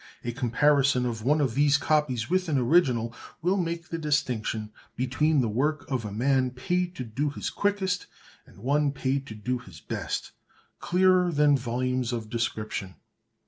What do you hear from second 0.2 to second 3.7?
A comparison of one of these copies with an original will